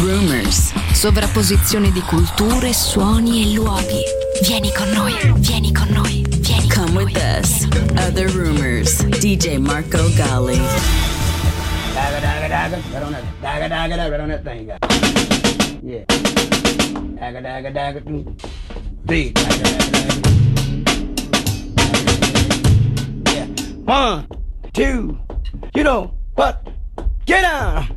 [0.00, 0.72] rumors.
[0.92, 4.02] Sovrapposizione di culture, suoni e luoghi.
[4.42, 7.66] Vieni con noi, vieni con noi, vieni Come with us.
[7.98, 9.02] Other rumors.
[9.04, 10.56] DJ Marco Gali.
[11.94, 12.80] Dagger, dagger, dagger.
[12.92, 13.22] Right on that.
[13.40, 14.10] Dagger, dagger, dagger.
[14.10, 14.78] Right on that thing, guy.
[15.82, 16.04] Yeah.
[17.18, 18.00] Dagger, dagger, dagger.
[18.02, 18.24] mm.
[19.04, 19.34] Big.
[19.34, 20.28] Dagger, dagger, dagger.
[23.34, 23.46] Yeah.
[23.84, 24.26] One,
[24.72, 25.18] two.
[25.74, 26.66] You know what?
[27.26, 27.96] Get down.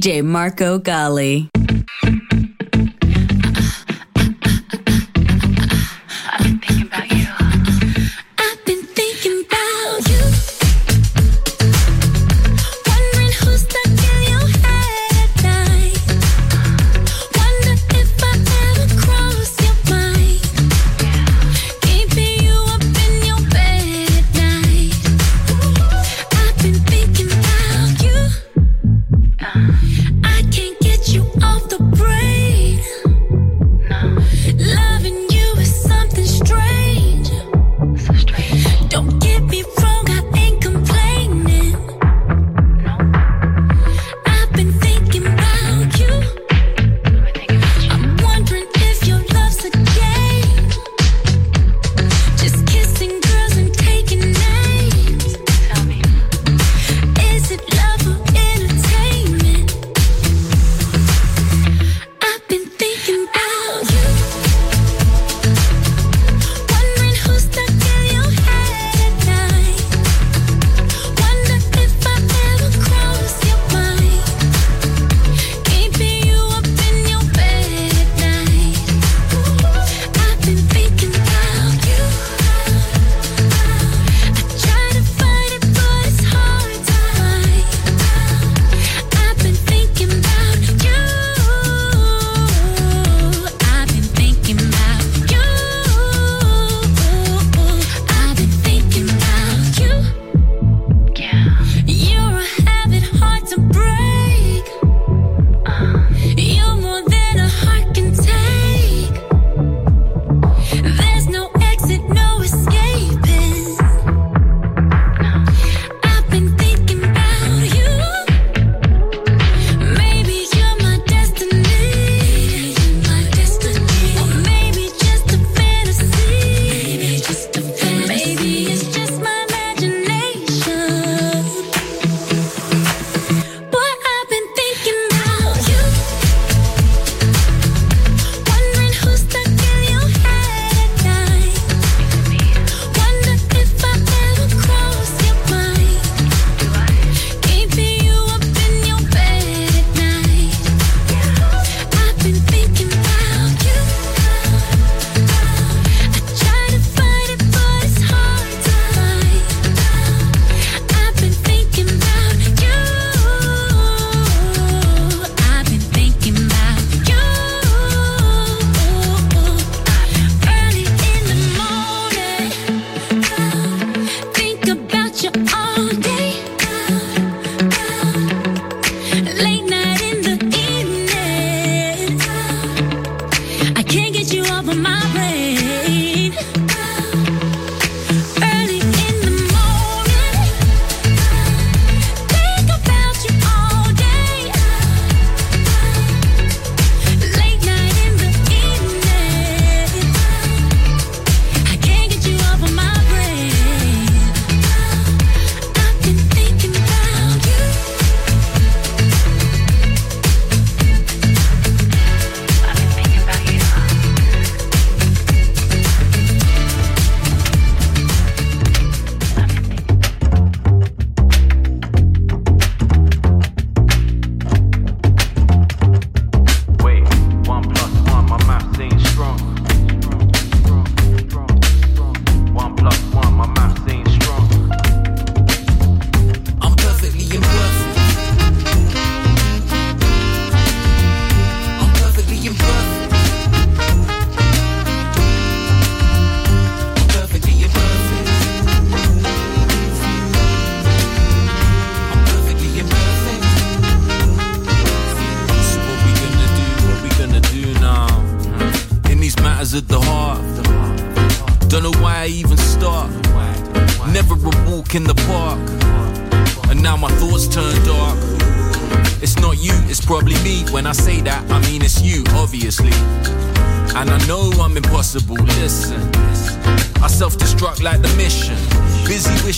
[0.00, 1.59] DJ Marco Gally.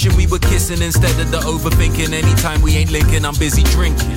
[0.02, 2.12] Wishing we were kissing instead of the overthinking.
[2.12, 4.10] Anytime we ain't linking, I'm busy drinking,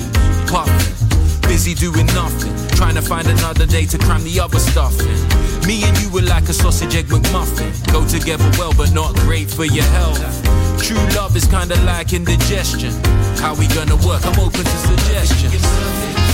[0.46, 0.94] puffing.
[1.42, 2.54] busy doing nothing.
[2.76, 5.66] Trying to find another day to cram the other stuff in.
[5.66, 7.70] Me and you were like a sausage egg McMuffin.
[7.92, 10.20] Go together well, but not great for your health.
[10.82, 12.92] True love is kinda like indigestion.
[13.38, 14.24] How we gonna work?
[14.26, 16.25] I'm open to suggestions.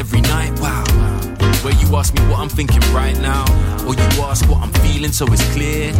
[0.00, 0.58] Every night?
[0.60, 0.82] Wow.
[1.62, 3.44] Where you ask me what I'm thinking right now,
[3.86, 5.92] or you ask what I'm feeling so it's clear.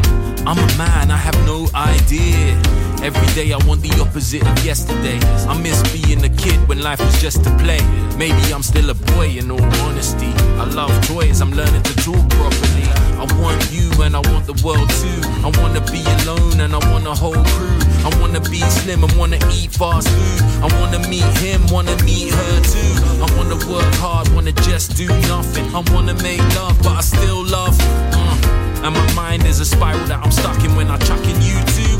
[0.49, 2.57] I'm a man, I have no idea.
[3.05, 5.19] Every day I want the opposite of yesterday.
[5.47, 7.83] I miss being a kid when life was just a play.
[8.17, 10.33] Maybe I'm still a boy in all honesty.
[10.57, 13.10] I love toys, I'm learning to talk properly.
[13.21, 15.21] I want you and I want the world too.
[15.45, 17.79] I wanna be alone and I want a whole crew.
[18.01, 20.41] I wanna be slim and wanna eat fast food.
[20.65, 22.93] I wanna meet him, wanna meet her too.
[23.21, 25.67] I wanna work hard, wanna just do nothing.
[25.75, 27.77] I wanna make love, but I still love.
[28.17, 31.37] Uh, and my mind is a spiral that I'm stuck in when I chuck in
[31.43, 32.00] you too.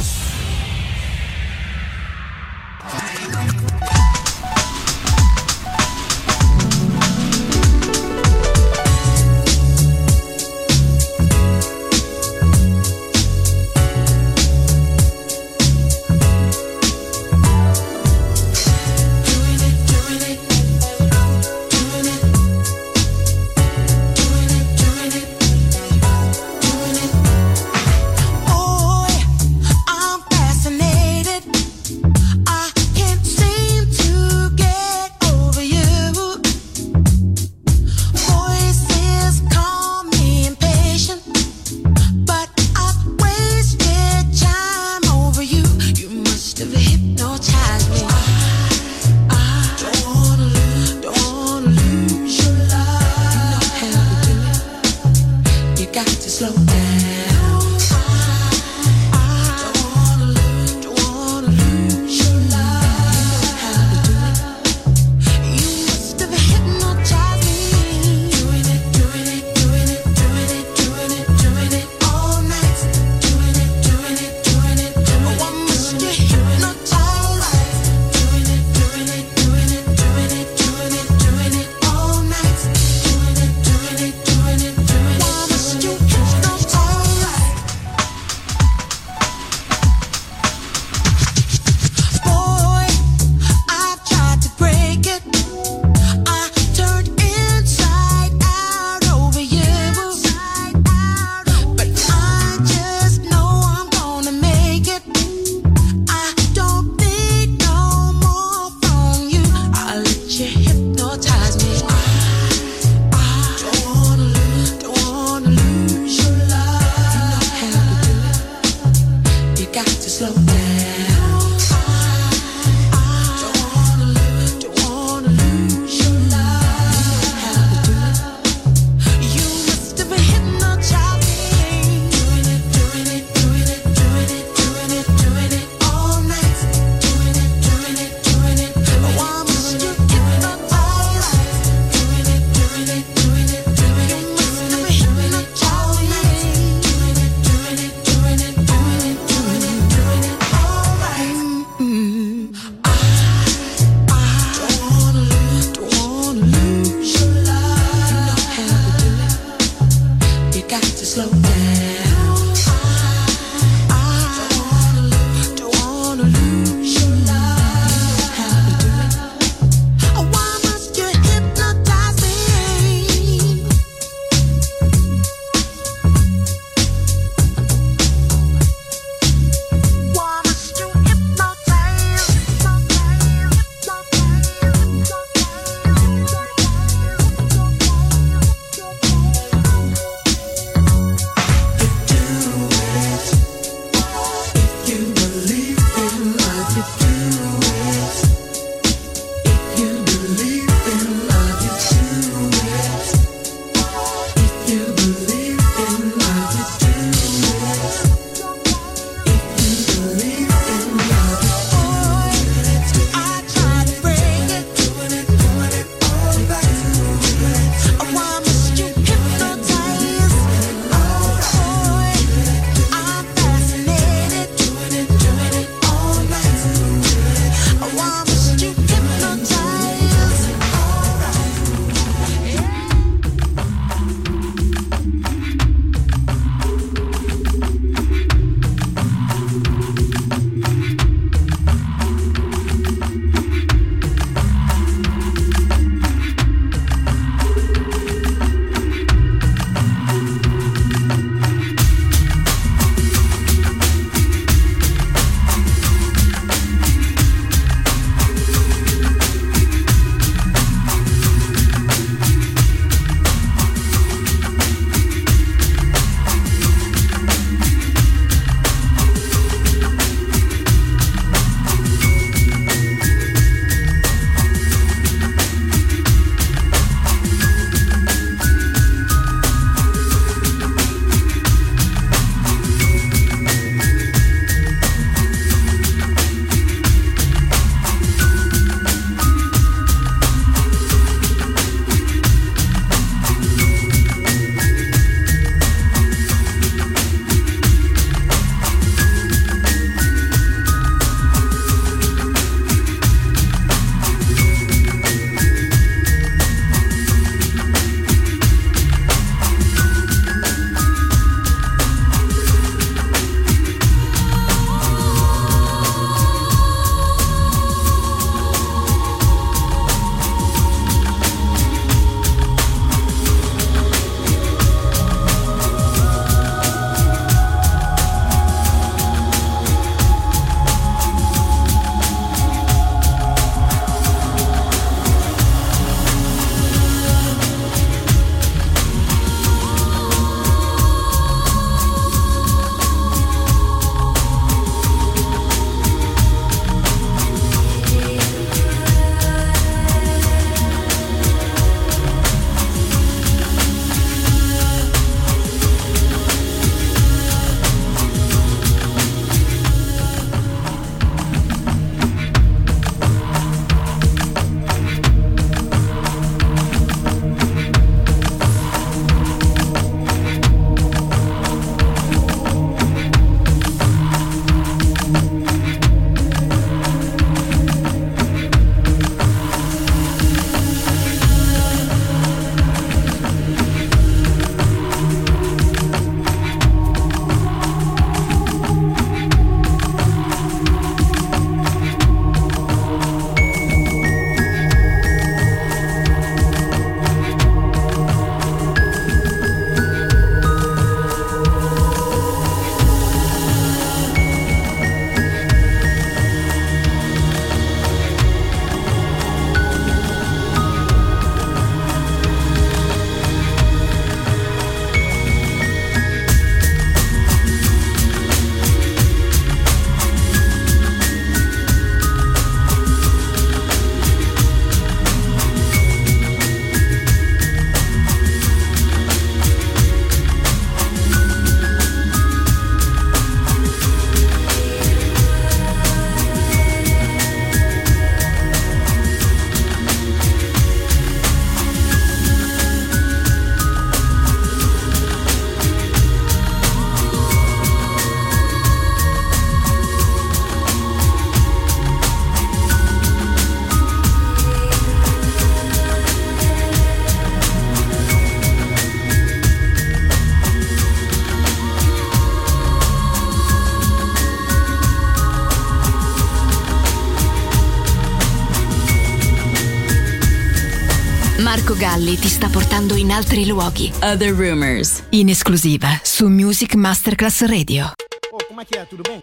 [472.11, 473.89] Galli ti sta portando in altri luoghi.
[474.01, 475.03] Other Rumors.
[475.11, 477.93] In esclusiva su Music Masterclass Radio.
[478.31, 478.83] Oh, é que é?
[478.83, 479.21] Tudo bem?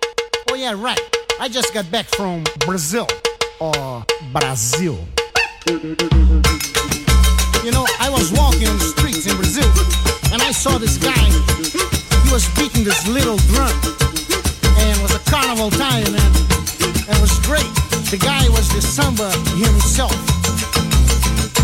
[0.51, 0.99] Oh, yeah, right.
[1.39, 3.07] I just got back from Brazil.
[3.59, 4.97] Or Brazil.
[7.63, 9.69] You know, I was walking on the streets in Brazil
[10.33, 11.29] and I saw this guy.
[12.25, 13.75] He was beating this little drum.
[14.79, 16.33] And it was a carnival time, man.
[17.07, 17.69] And it was great.
[18.09, 20.38] The guy was the samba himself.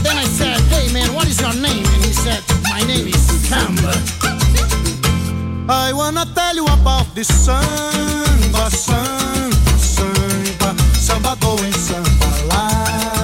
[0.04, 1.84] Then I said, hey man, what is your name?
[1.94, 3.92] And he said, my name is Samba.
[5.68, 13.23] I wanna tell you about the samba, samba, samba, samba going samba lá.